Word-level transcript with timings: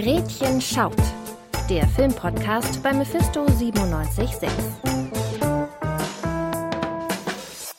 Gretchen 0.00 0.60
schaut. 0.60 0.94
Der 1.68 1.84
Filmpodcast 1.88 2.80
bei 2.84 2.92
Mephisto 2.92 3.44
976. 3.46 4.48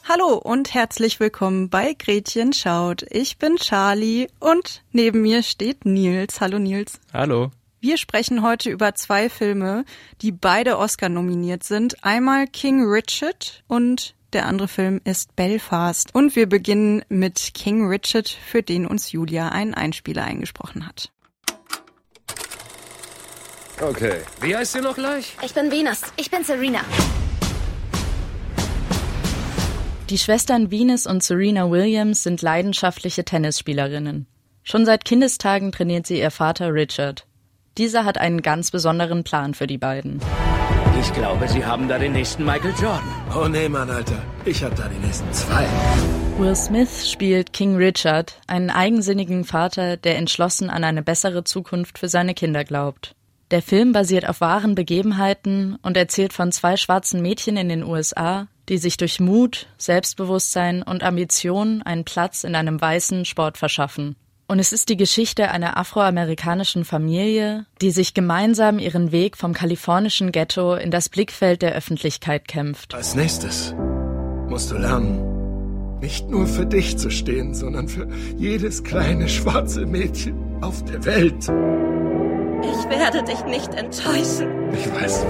Hallo 0.04 0.36
und 0.36 0.74
herzlich 0.74 1.21
willkommen 1.21 1.70
bei 1.70 1.94
Gretchen 1.94 2.52
schaut. 2.52 3.05
Ich 3.10 3.38
bin 3.38 3.55
Charlie 3.55 4.28
und 4.42 4.84
neben 4.92 5.21
mir 5.21 5.44
steht 5.44 5.86
Nils. 5.86 6.42
Hallo 6.42 6.60
Nils. 6.60 7.00
Hallo. 7.14 7.52
Wir 7.80 7.96
sprechen 7.96 8.44
heute 8.44 8.70
über 8.70 8.96
zwei 8.96 9.30
Filme, 9.30 9.86
die 10.22 10.34
beide 10.34 10.78
Oscar 10.78 11.08
nominiert 11.08 11.64
sind. 11.64 12.04
Einmal 12.04 12.48
King 12.48 12.84
Richard 12.84 13.64
und 13.70 14.14
der 14.34 14.46
andere 14.46 14.68
Film 14.68 15.00
ist 15.06 15.38
Belfast. 15.38 16.14
Und 16.14 16.36
wir 16.36 16.50
beginnen 16.50 17.02
mit 17.08 17.54
King 17.54 17.88
Richard, 17.88 18.28
für 18.28 18.62
den 18.62 18.86
uns 18.86 19.14
Julia 19.14 19.48
einen 19.48 19.74
Einspieler 19.74 20.26
eingesprochen 20.26 20.86
hat. 20.86 21.14
Okay. 23.82 24.18
Wie 24.42 24.56
heißt 24.56 24.74
sie 24.74 24.82
noch 24.82 24.96
gleich? 24.96 25.36
Ich 25.44 25.54
bin 25.54 25.72
Venus. 25.72 26.02
Ich 26.18 26.30
bin 26.30 26.44
Serena. 26.44 26.80
Die 30.10 30.18
Schwestern 30.18 30.70
Venus 30.70 31.05
und 31.05 31.24
Serena 31.24 31.70
Williams 31.70 32.24
sind 32.24 32.42
leidenschaftliche 32.42 33.24
Tennisspielerinnen. 33.24 34.28
Schon 34.64 34.86
seit 34.86 35.05
Kindestagen 35.05 35.72
trainiert 35.72 36.08
sie 36.08 36.20
ihr 36.20 36.32
Vater 36.32 36.74
Richard. 36.74 37.26
Dieser 37.78 38.04
hat 38.04 38.18
einen 38.18 38.42
ganz 38.42 38.72
besonderen 38.72 39.24
Plan 39.24 39.54
für 39.54 39.68
die 39.68 39.78
beiden. 39.78 40.20
Ich 41.00 41.14
glaube, 41.14 41.48
Sie 41.48 41.64
haben 41.64 41.88
da 41.88 41.98
den 41.98 42.12
nächsten 42.12 42.44
Michael 42.44 42.74
Jordan. 42.74 43.08
Oh 43.34 43.48
nee, 43.48 43.70
Mann, 43.70 43.90
Alter. 43.90 44.22
Ich 44.44 44.62
hab 44.64 44.76
da 44.76 44.90
die 44.90 45.05
nächsten 45.05 45.32
zwei. 45.32 45.66
Will 46.38 46.55
Smith 46.55 47.10
spielt 47.10 47.54
King 47.54 47.77
Richard, 47.77 48.41
einen 48.48 48.70
eigensinnigen 48.70 49.46
Vater, 49.46 49.96
der 49.96 50.18
entschlossen 50.18 50.70
an 50.70 50.84
eine 50.84 51.02
bessere 51.02 51.46
Zukunft 51.46 51.98
für 52.00 52.10
seine 52.10 52.34
Kinder 52.34 52.66
glaubt. 52.66 53.16
Der 53.52 53.63
Film 53.63 53.94
basiert 53.94 54.29
auf 54.29 54.41
wahren 54.41 54.76
Begebenheiten 54.76 55.77
und 55.82 55.98
erzählt 55.98 56.34
von 56.34 56.51
zwei 56.51 56.77
schwarzen 56.77 57.21
Mädchen 57.21 57.57
in 57.57 57.68
den 57.68 57.84
USA, 57.84 58.48
die 58.70 58.77
sich 58.77 58.98
durch 58.98 59.20
Mut, 59.20 59.65
Selbstbewusstsein 59.77 60.84
und 60.84 61.04
Ambition 61.04 61.82
einen 61.82 62.05
Platz 62.05 62.43
in 62.43 62.54
einem 62.54 62.79
weißen 62.79 63.26
Sport 63.26 63.57
verschaffen. 63.57 64.16
Und 64.47 64.59
es 64.59 64.72
ist 64.72 64.90
die 64.90 64.97
Geschichte 64.97 65.50
einer 65.50 65.78
afroamerikanischen 65.78 66.85
Familie, 66.85 67.66
die 67.81 67.91
sich 67.91 68.13
gemeinsam 68.13 68.78
ihren 68.78 69.12
Weg 69.12 69.38
vom 69.38 69.53
kalifornischen 69.53 70.31
Ghetto 70.31 70.75
in 70.75 70.91
das 70.91 71.09
Blickfeld 71.09 71.62
der 71.63 71.74
Öffentlichkeit 71.74 72.47
kämpft. 72.47 72.94
Als 72.94 73.16
nächstes 73.16 73.74
musst 74.47 74.72
du 74.72 74.78
lernen, 74.78 76.00
nicht 76.00 76.29
nur 76.29 76.47
für 76.47 76.66
dich 76.66 76.97
zu 76.97 77.09
stehen, 77.09 77.53
sondern 77.53 77.88
für 77.88 78.07
jedes 78.38 78.84
kleine 78.84 79.28
schwarze 79.28 79.85
Mädchen 79.85 80.63
auf 80.63 80.84
der 80.85 81.06
Welt. 81.06 81.50
Ich 82.62 82.90
werde 82.90 83.24
dich 83.24 83.44
nicht 83.46 83.74
enttäuschen. 83.74 84.74
Ich 84.74 84.91
weiß. 84.91 85.25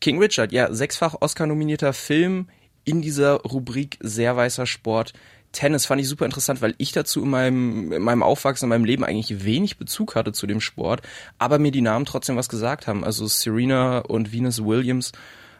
King 0.00 0.18
Richard, 0.20 0.52
ja, 0.52 0.72
sechsfach 0.72 1.16
Oscar-nominierter 1.20 1.92
Film 1.92 2.48
in 2.84 3.02
dieser 3.02 3.42
Rubrik 3.42 3.98
sehr 4.00 4.36
weißer 4.36 4.66
Sport. 4.66 5.12
Tennis 5.52 5.86
fand 5.86 6.00
ich 6.00 6.08
super 6.08 6.24
interessant, 6.24 6.62
weil 6.62 6.74
ich 6.78 6.92
dazu 6.92 7.22
in 7.22 7.30
meinem, 7.30 7.92
in 7.92 8.02
meinem 8.02 8.22
Aufwachsen, 8.22 8.66
in 8.66 8.70
meinem 8.70 8.84
Leben 8.84 9.04
eigentlich 9.04 9.44
wenig 9.44 9.76
Bezug 9.76 10.14
hatte 10.14 10.32
zu 10.32 10.46
dem 10.46 10.60
Sport, 10.60 11.02
aber 11.38 11.58
mir 11.58 11.72
die 11.72 11.80
Namen 11.80 12.04
trotzdem 12.04 12.36
was 12.36 12.48
gesagt 12.48 12.86
haben. 12.86 13.04
Also 13.04 13.26
Serena 13.26 13.98
und 13.98 14.32
Venus 14.32 14.64
Williams 14.64 15.12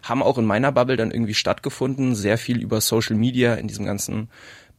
haben 0.03 0.23
auch 0.23 0.39
in 0.39 0.45
meiner 0.45 0.73
Bubble 0.73 0.97
dann 0.97 1.11
irgendwie 1.11 1.35
stattgefunden, 1.35 2.15
sehr 2.15 2.39
viel 2.39 2.61
über 2.63 2.81
Social 2.81 3.17
Media 3.17 3.55
in 3.55 3.67
diesem 3.67 3.85
ganzen 3.85 4.29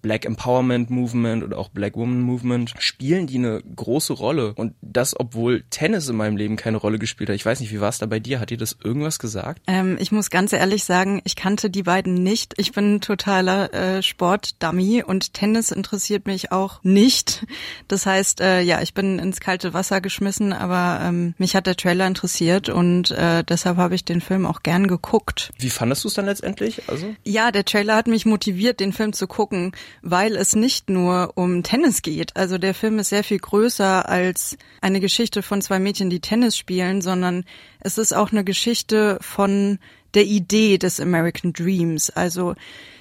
Black 0.01 0.25
Empowerment 0.25 0.89
Movement 0.89 1.43
oder 1.43 1.57
auch 1.57 1.69
Black 1.69 1.95
Woman 1.95 2.21
Movement, 2.21 2.73
spielen 2.79 3.27
die 3.27 3.37
eine 3.37 3.61
große 3.75 4.13
Rolle. 4.13 4.53
Und 4.55 4.73
das, 4.81 5.19
obwohl 5.19 5.63
Tennis 5.69 6.07
in 6.09 6.15
meinem 6.15 6.37
Leben 6.37 6.55
keine 6.55 6.77
Rolle 6.77 6.99
gespielt 6.99 7.29
hat. 7.29 7.35
Ich 7.35 7.45
weiß 7.45 7.59
nicht, 7.59 7.71
wie 7.71 7.81
war 7.81 7.89
es 7.89 7.97
da 7.97 8.05
bei 8.05 8.19
dir? 8.19 8.39
Hat 8.39 8.49
dir 8.49 8.57
das 8.57 8.77
irgendwas 8.83 9.19
gesagt? 9.19 9.61
Ähm, 9.67 9.97
ich 9.99 10.11
muss 10.11 10.29
ganz 10.29 10.53
ehrlich 10.53 10.83
sagen, 10.83 11.21
ich 11.23 11.35
kannte 11.35 11.69
die 11.69 11.83
beiden 11.83 12.13
nicht. 12.15 12.53
Ich 12.57 12.71
bin 12.71 12.95
ein 12.95 13.01
totaler 13.01 13.73
äh, 13.73 14.03
Sportdummy 14.03 15.03
und 15.03 15.33
Tennis 15.33 15.71
interessiert 15.71 16.27
mich 16.27 16.51
auch 16.51 16.83
nicht. 16.83 17.45
Das 17.87 18.05
heißt, 18.05 18.41
äh, 18.41 18.61
ja, 18.61 18.81
ich 18.81 18.93
bin 18.93 19.19
ins 19.19 19.39
kalte 19.39 19.73
Wasser 19.73 20.01
geschmissen, 20.01 20.53
aber 20.53 21.03
ähm, 21.03 21.33
mich 21.37 21.55
hat 21.55 21.67
der 21.67 21.75
Trailer 21.75 22.07
interessiert 22.07 22.69
und 22.69 23.11
äh, 23.11 23.43
deshalb 23.43 23.77
habe 23.77 23.95
ich 23.95 24.05
den 24.05 24.21
Film 24.21 24.45
auch 24.45 24.63
gern 24.63 24.87
geguckt. 24.87 25.51
Wie 25.57 25.69
fandest 25.69 26.03
du 26.03 26.07
es 26.07 26.13
dann 26.13 26.25
letztendlich? 26.25 26.83
Also? 26.87 27.15
Ja, 27.23 27.51
der 27.51 27.65
Trailer 27.65 27.95
hat 27.95 28.07
mich 28.07 28.25
motiviert, 28.25 28.79
den 28.79 28.93
Film 28.93 29.13
zu 29.13 29.27
gucken 29.27 29.71
weil 30.01 30.35
es 30.35 30.55
nicht 30.55 30.89
nur 30.89 31.33
um 31.35 31.63
Tennis 31.63 32.01
geht. 32.01 32.35
Also 32.35 32.57
der 32.57 32.73
Film 32.73 32.99
ist 32.99 33.09
sehr 33.09 33.23
viel 33.23 33.39
größer 33.39 34.07
als 34.07 34.57
eine 34.81 34.99
Geschichte 34.99 35.41
von 35.41 35.61
zwei 35.61 35.79
Mädchen, 35.79 36.09
die 36.09 36.19
Tennis 36.19 36.57
spielen, 36.57 37.01
sondern 37.01 37.45
es 37.79 37.97
ist 37.97 38.13
auch 38.13 38.31
eine 38.31 38.43
Geschichte 38.43 39.17
von 39.21 39.79
der 40.13 40.25
Idee 40.25 40.77
des 40.77 40.99
American 40.99 41.53
Dreams. 41.53 42.09
Also 42.09 42.55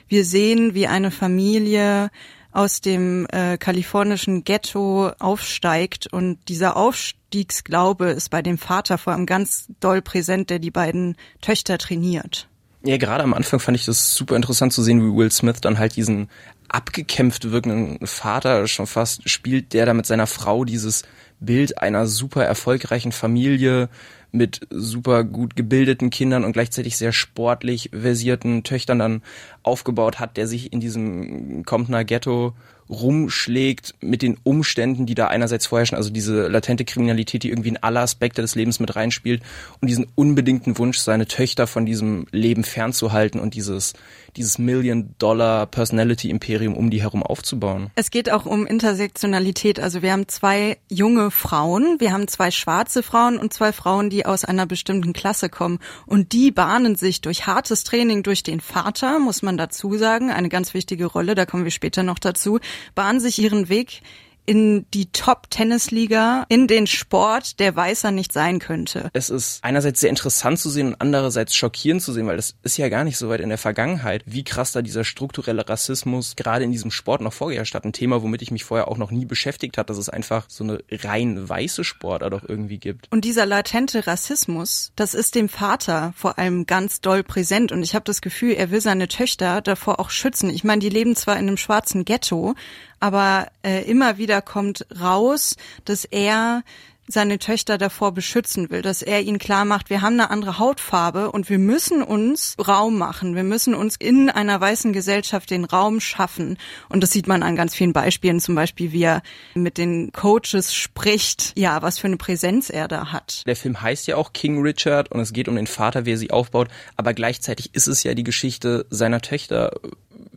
wir 0.09 0.25
sehen, 0.25 0.75
wie 0.75 0.87
eine 0.87 1.10
Familie 1.10 2.10
aus 2.53 2.81
dem 2.81 3.27
äh, 3.31 3.59
kalifornischen 3.59 4.43
Ghetto 4.43 5.10
aufsteigt 5.19 6.06
und 6.06 6.38
dieser 6.48 6.77
Aufstiegsglaube 6.77 8.06
ist 8.06 8.31
bei 8.31 8.43
dem 8.43 8.59
Vater 8.59 8.98
vor 8.98 9.12
allem 9.12 9.27
ganz 9.27 9.69
doll 9.81 10.03
präsent, 10.03 10.50
der 10.50 10.59
die 10.59 10.71
beiden 10.71 11.16
Töchter 11.41 11.78
trainiert. 11.78 12.48
Ja, 12.84 12.97
gerade 12.97 13.25
am 13.25 13.34
Anfang 13.34 13.60
fand 13.60 13.77
ich 13.77 13.84
das 13.84 14.15
super 14.15 14.37
interessant 14.37 14.72
zu 14.72 14.82
sehen, 14.82 15.03
wie 15.03 15.16
Will 15.16 15.31
Smith 15.31 15.60
dann 15.60 15.78
halt 15.78 15.97
diesen 15.97 16.28
abgekämpft 16.69 17.51
wirkenden 17.51 18.06
Vater 18.06 18.67
schon 18.69 18.87
fast 18.87 19.29
spielt, 19.29 19.73
der 19.73 19.87
da 19.87 19.95
mit 19.95 20.06
seiner 20.06 20.27
Frau 20.27 20.65
dieses 20.65 21.03
Bild 21.41 21.79
einer 21.79 22.06
super 22.06 22.45
erfolgreichen 22.45 23.12
Familie 23.12 23.89
mit 24.31 24.67
super 24.71 25.25
gut 25.25 25.57
gebildeten 25.57 26.11
Kindern 26.11 26.45
und 26.45 26.53
gleichzeitig 26.53 26.97
sehr 26.97 27.12
sportlich 27.12 27.91
versierten 27.93 28.62
Töchtern 28.62 28.99
dann 28.99 29.23
aufgebaut 29.62 30.19
hat, 30.19 30.37
der 30.37 30.47
sich 30.47 30.73
in 30.73 30.81
diesem 30.81 31.65
Comptoner 31.65 32.05
Ghetto 32.05 32.55
rumschlägt 32.91 33.94
mit 34.00 34.22
den 34.22 34.38
Umständen, 34.43 35.06
die 35.06 35.15
da 35.15 35.28
einerseits 35.28 35.66
vorherrschen, 35.66 35.97
also 35.97 36.10
diese 36.10 36.49
latente 36.49 36.84
Kriminalität, 36.84 37.43
die 37.43 37.50
irgendwie 37.50 37.71
in 37.71 37.76
alle 37.76 38.00
Aspekte 38.00 38.43
des 38.43 38.54
Lebens 38.54 38.81
mit 38.81 38.97
reinspielt 38.97 39.43
und 39.81 39.88
diesen 39.88 40.06
unbedingten 40.15 40.78
Wunsch, 40.78 40.98
seine 40.98 41.27
Töchter 41.27 41.66
von 41.66 41.87
diesem 41.87 42.27
Leben 42.31 42.65
fernzuhalten 42.65 43.41
und 43.41 43.54
dieses, 43.54 43.94
dieses 44.37 44.59
Million-Dollar-Personality-Imperium 44.59 46.77
um 46.77 46.91
die 46.91 47.03
herum 47.03 47.22
aufzubauen. 47.22 47.91
Es 47.94 48.10
geht 48.10 48.31
auch 48.31 48.47
um 48.47 48.66
Intersektionalität. 48.66 49.81
Also 49.81 50.03
wir 50.03 50.12
haben 50.12 50.28
zwei 50.28 50.78
junge 50.88 51.31
Frauen, 51.31 51.97
wir 51.98 52.12
haben 52.12 52.28
zwei 52.28 52.50
schwarze 52.50 53.03
Frauen 53.03 53.38
und 53.38 53.53
zwei 53.53 53.72
Frauen, 53.72 54.10
die 54.10 54.27
aus 54.27 54.44
einer 54.44 54.66
bestimmten 54.66 55.12
Klasse 55.12 55.48
kommen. 55.48 55.78
Und 56.06 56.32
die 56.32 56.50
bahnen 56.50 56.97
sich 56.97 57.21
durch 57.21 57.47
hartes 57.47 57.84
Training 57.84 58.22
durch 58.22 58.43
den 58.43 58.60
Vater, 58.60 59.19
muss 59.19 59.43
man 59.43 59.56
dazu 59.56 59.97
sagen, 59.97 60.31
eine 60.31 60.48
ganz 60.48 60.75
wichtige 60.75 61.06
Rolle, 61.06 61.34
da 61.34 61.47
kommen 61.47 61.65
wir 61.65 61.71
später 61.71 62.03
noch 62.03 62.19
dazu, 62.19 62.59
bahnen 62.94 63.21
sich 63.21 63.39
ihren 63.39 63.69
Weg 63.69 64.00
in 64.48 64.86
die 64.94 65.12
Top-Tennisliga, 65.12 66.47
in 66.48 66.69
den 66.69 66.86
Sport, 66.86 67.60
der 67.60 67.76
weißer 67.76 68.10
nicht 68.12 68.32
sein 68.32 68.60
könnte. 68.60 69.10
Es 69.12 69.28
ist 69.28 69.62
einerseits 69.62 70.00
sehr 70.00 70.09
interessant 70.09 70.59
zu 70.59 70.70
sehen 70.70 70.88
und 70.88 71.00
andererseits 71.03 71.54
schockierend 71.54 72.00
zu 72.00 72.14
sehen, 72.14 72.26
weil 72.26 72.36
das 72.36 72.54
ist 72.62 72.78
ja 72.78 72.88
gar 72.88 73.04
nicht 73.04 73.19
so 73.19 73.28
weit 73.28 73.41
in 73.41 73.50
der 73.50 73.59
Vergangenheit, 73.59 74.22
wie 74.25 74.44
krass 74.44 74.72
da 74.72 74.81
dieser 74.81 75.04
strukturelle 75.04 75.69
Rassismus 75.69 76.34
gerade 76.34 76.64
in 76.64 76.72
diesem 76.72 76.91
Sport 76.91 77.20
noch 77.20 77.34
vorgeherrscht 77.34 77.75
hat. 77.75 77.84
Ein 77.84 77.92
Thema, 77.92 78.22
womit 78.22 78.41
ich 78.41 78.50
mich 78.50 78.64
vorher 78.64 78.88
auch 78.88 78.97
noch 78.97 79.10
nie 79.10 79.26
beschäftigt 79.26 79.76
hat, 79.76 79.91
dass 79.91 79.98
es 79.98 80.09
einfach 80.09 80.47
so 80.48 80.65
eine 80.65 80.82
rein 80.91 81.47
weiße 81.47 81.84
Sportart 81.84 82.32
auch 82.32 82.48
irgendwie 82.48 82.78
gibt. 82.78 83.12
Und 83.12 83.26
dieser 83.26 83.44
latente 83.44 84.06
Rassismus, 84.06 84.92
das 84.97 85.12
ist 85.12 85.34
dem 85.34 85.50
Vater 85.50 86.15
vor 86.16 86.38
allem 86.38 86.65
ganz 86.65 87.03
doll 87.03 87.22
präsent 87.22 87.70
und 87.70 87.82
ich 87.82 87.94
habe 87.94 88.04
das 88.06 88.22
Gefühl, 88.22 88.53
er 88.53 88.70
will 88.70 88.80
seine 88.80 89.09
Töchter 89.09 89.60
davor 89.60 90.00
auch 90.00 90.09
schützen. 90.09 90.48
Ich 90.48 90.65
meine, 90.65 90.80
die 90.80 90.88
leben 90.88 91.16
zwar 91.16 91.34
in 91.34 91.48
einem 91.48 91.59
schwarzen 91.59 92.06
Ghetto, 92.06 92.54
aber 93.00 93.48
äh, 93.62 93.88
immer 93.88 94.19
wieder 94.19 94.42
kommt 94.42 94.86
raus, 95.00 95.56
dass 95.84 96.04
er 96.04 96.62
seine 97.09 97.39
Töchter 97.39 97.78
davor 97.78 98.12
beschützen 98.12 98.71
will, 98.71 98.83
dass 98.83 99.03
er 99.03 99.22
ihnen 99.22 99.39
klar 99.39 99.65
macht, 99.65 99.91
wir 99.91 100.03
haben 100.03 100.15
eine 100.15 100.30
andere 100.30 100.59
Hautfarbe 100.59 101.33
und 101.33 101.48
wir 101.48 101.59
müssen 101.59 102.03
uns 102.03 102.54
Raum 102.66 102.98
machen. 102.98 103.34
Wir 103.34 103.42
müssen 103.42 103.74
uns 103.74 103.97
in 103.97 104.28
einer 104.28 104.60
weißen 104.60 104.92
Gesellschaft 104.92 105.50
den 105.50 105.65
Raum 105.65 106.00
schaffen. 106.00 106.59
Und 106.89 107.03
das 107.03 107.10
sieht 107.10 107.27
man 107.27 107.42
an 107.42 107.56
ganz 107.56 107.74
vielen 107.74 107.95
Beispielen, 107.95 108.41
zum 108.41 108.54
Beispiel 108.54 108.92
wie 108.92 109.03
er 109.03 109.22
mit 109.54 109.78
den 109.78 110.12
Coaches 110.12 110.74
spricht, 110.74 111.53
ja, 111.56 111.80
was 111.83 111.98
für 111.98 112.06
eine 112.06 112.18
Präsenz 112.18 112.68
er 112.68 112.89
da 112.89 113.10
hat. 113.12 113.42
Der 113.47 113.56
Film 113.56 113.80
heißt 113.80 114.06
ja 114.06 114.16
auch 114.16 114.33
King 114.33 114.60
Richard 114.60 115.10
und 115.10 115.21
es 115.21 115.33
geht 115.33 115.48
um 115.48 115.56
den 115.56 115.66
Vater, 115.66 116.04
wie 116.04 116.12
er 116.12 116.18
sie 116.18 116.30
aufbaut, 116.30 116.68
aber 116.97 117.15
gleichzeitig 117.15 117.74
ist 117.74 117.89
es 117.89 118.03
ja 118.03 118.15
die 118.15 118.24
Geschichte 118.24 118.86
seiner 118.91 119.22
Töchter. 119.22 119.72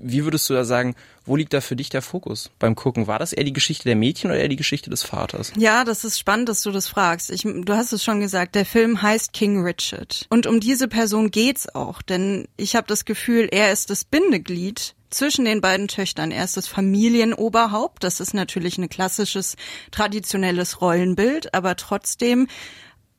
Wie 0.03 0.23
würdest 0.23 0.49
du 0.49 0.53
da 0.53 0.63
sagen, 0.63 0.95
wo 1.25 1.35
liegt 1.35 1.53
da 1.53 1.61
für 1.61 1.75
dich 1.75 1.89
der 1.89 2.01
Fokus 2.01 2.49
beim 2.59 2.75
Gucken? 2.75 3.07
War 3.07 3.19
das 3.19 3.33
eher 3.33 3.43
die 3.43 3.53
Geschichte 3.53 3.83
der 3.83 3.95
Mädchen 3.95 4.31
oder 4.31 4.39
eher 4.39 4.47
die 4.47 4.55
Geschichte 4.55 4.89
des 4.89 5.03
Vaters? 5.03 5.53
Ja, 5.55 5.83
das 5.83 6.03
ist 6.03 6.19
spannend, 6.19 6.49
dass 6.49 6.61
du 6.63 6.71
das 6.71 6.87
fragst. 6.87 7.29
Ich, 7.29 7.43
du 7.43 7.73
hast 7.73 7.93
es 7.93 8.03
schon 8.03 8.19
gesagt, 8.19 8.55
der 8.55 8.65
Film 8.65 9.01
heißt 9.01 9.33
King 9.33 9.63
Richard. 9.63 10.25
Und 10.29 10.47
um 10.47 10.59
diese 10.59 10.87
Person 10.87 11.31
geht's 11.31 11.73
auch, 11.73 12.01
denn 12.01 12.47
ich 12.57 12.75
habe 12.75 12.87
das 12.87 13.05
Gefühl, 13.05 13.47
er 13.51 13.71
ist 13.71 13.89
das 13.89 14.03
Bindeglied 14.03 14.95
zwischen 15.11 15.45
den 15.45 15.61
beiden 15.61 15.87
Töchtern. 15.87 16.31
Er 16.31 16.45
ist 16.45 16.57
das 16.57 16.67
Familienoberhaupt. 16.67 18.03
Das 18.03 18.19
ist 18.19 18.33
natürlich 18.33 18.77
ein 18.77 18.89
klassisches, 18.89 19.55
traditionelles 19.91 20.81
Rollenbild, 20.81 21.53
aber 21.53 21.75
trotzdem 21.75 22.47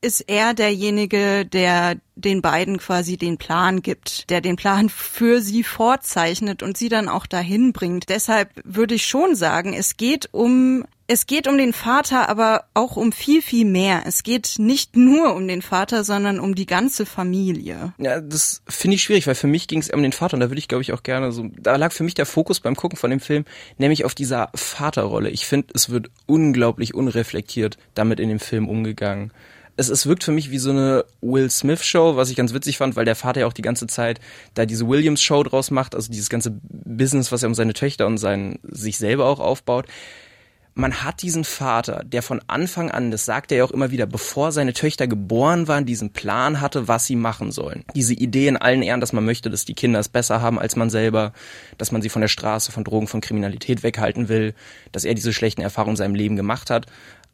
ist 0.02 0.28
er 0.28 0.52
derjenige, 0.52 1.46
der 1.46 1.96
den 2.16 2.42
beiden 2.42 2.78
quasi 2.78 3.16
den 3.16 3.38
Plan 3.38 3.82
gibt, 3.82 4.28
der 4.30 4.40
den 4.40 4.56
Plan 4.56 4.88
für 4.88 5.40
sie 5.40 5.62
vorzeichnet 5.62 6.62
und 6.62 6.76
sie 6.76 6.88
dann 6.88 7.08
auch 7.08 7.26
dahin 7.26 7.72
bringt. 7.72 8.08
Deshalb 8.08 8.50
würde 8.64 8.96
ich 8.96 9.06
schon 9.06 9.34
sagen, 9.34 9.72
es 9.72 9.96
geht 9.96 10.28
um 10.32 10.84
es 11.08 11.26
geht 11.26 11.46
um 11.46 11.58
den 11.58 11.74
Vater, 11.74 12.30
aber 12.30 12.64
auch 12.72 12.96
um 12.96 13.12
viel, 13.12 13.42
viel 13.42 13.66
mehr. 13.66 14.04
Es 14.06 14.22
geht 14.22 14.54
nicht 14.58 14.96
nur 14.96 15.34
um 15.34 15.46
den 15.46 15.60
Vater, 15.60 16.04
sondern 16.04 16.40
um 16.40 16.54
die 16.54 16.64
ganze 16.64 17.04
Familie. 17.04 17.92
Ja, 17.98 18.20
das 18.20 18.62
finde 18.66 18.94
ich 18.94 19.02
schwierig, 19.02 19.26
weil 19.26 19.34
für 19.34 19.46
mich 19.46 19.68
ging 19.68 19.80
es 19.80 19.90
um 19.90 20.02
den 20.02 20.12
Vater 20.12 20.34
und 20.34 20.40
da 20.40 20.48
würde 20.48 20.58
ich, 20.58 20.68
glaube 20.68 20.80
ich, 20.80 20.92
auch 20.92 21.02
gerne 21.02 21.30
so, 21.30 21.50
da 21.58 21.76
lag 21.76 21.92
für 21.92 22.04
mich 22.04 22.14
der 22.14 22.24
Fokus 22.24 22.60
beim 22.60 22.76
Gucken 22.76 22.96
von 22.96 23.10
dem 23.10 23.20
Film, 23.20 23.44
nämlich 23.76 24.06
auf 24.06 24.14
dieser 24.14 24.48
Vaterrolle. 24.54 25.28
Ich 25.28 25.44
finde, 25.44 25.68
es 25.74 25.90
wird 25.90 26.08
unglaublich 26.24 26.94
unreflektiert 26.94 27.76
damit 27.94 28.18
in 28.18 28.30
dem 28.30 28.40
Film 28.40 28.66
umgegangen 28.66 29.32
es, 29.82 29.88
es 29.88 30.06
wirkt 30.06 30.24
für 30.24 30.32
mich 30.32 30.50
wie 30.50 30.58
so 30.58 30.70
eine 30.70 31.04
Will 31.20 31.50
Smith 31.50 31.84
Show, 31.84 32.16
was 32.16 32.30
ich 32.30 32.36
ganz 32.36 32.54
witzig 32.54 32.78
fand, 32.78 32.96
weil 32.96 33.04
der 33.04 33.16
Vater 33.16 33.40
ja 33.40 33.46
auch 33.46 33.52
die 33.52 33.62
ganze 33.62 33.86
Zeit 33.86 34.20
da 34.54 34.64
diese 34.64 34.88
Williams 34.88 35.22
Show 35.22 35.42
draus 35.42 35.70
macht, 35.70 35.94
also 35.94 36.10
dieses 36.10 36.30
ganze 36.30 36.58
Business, 36.62 37.32
was 37.32 37.42
er 37.42 37.48
um 37.48 37.54
seine 37.54 37.74
Töchter 37.74 38.06
und 38.06 38.18
sein, 38.18 38.58
sich 38.62 38.96
selber 38.96 39.26
auch 39.26 39.40
aufbaut. 39.40 39.86
Man 40.74 41.04
hat 41.04 41.20
diesen 41.20 41.44
Vater, 41.44 42.02
der 42.02 42.22
von 42.22 42.40
Anfang 42.46 42.90
an, 42.90 43.10
das 43.10 43.26
sagt 43.26 43.52
er 43.52 43.58
ja 43.58 43.64
auch 43.64 43.72
immer 43.72 43.90
wieder, 43.90 44.06
bevor 44.06 44.52
seine 44.52 44.72
Töchter 44.72 45.06
geboren 45.06 45.68
waren, 45.68 45.84
diesen 45.84 46.14
Plan 46.14 46.62
hatte, 46.62 46.88
was 46.88 47.04
sie 47.04 47.16
machen 47.16 47.52
sollen. 47.52 47.84
Diese 47.94 48.14
Idee 48.14 48.48
in 48.48 48.56
allen 48.56 48.80
Ehren, 48.80 49.02
dass 49.02 49.12
man 49.12 49.26
möchte, 49.26 49.50
dass 49.50 49.66
die 49.66 49.74
Kinder 49.74 50.00
es 50.00 50.08
besser 50.08 50.40
haben 50.40 50.58
als 50.58 50.74
man 50.74 50.88
selber, 50.88 51.34
dass 51.76 51.92
man 51.92 52.00
sie 52.00 52.08
von 52.08 52.22
der 52.22 52.28
Straße, 52.28 52.72
von 52.72 52.84
Drogen, 52.84 53.06
von 53.06 53.20
Kriminalität 53.20 53.82
weghalten 53.82 54.30
will, 54.30 54.54
dass 54.92 55.04
er 55.04 55.12
diese 55.12 55.34
schlechten 55.34 55.60
Erfahrungen 55.60 55.92
in 55.92 55.96
seinem 55.96 56.14
Leben 56.14 56.36
gemacht 56.36 56.70
hat 56.70 56.86